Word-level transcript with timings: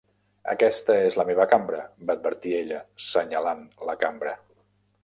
"Aquesta 0.53 0.95
és 1.09 1.17
la 1.21 1.25
meva 1.27 1.45
cambra" 1.51 1.83
va 2.09 2.17
advertir 2.17 2.57
ella, 2.63 2.81
senyalant 3.13 3.67
la 3.93 3.99
cambra. 4.07 4.37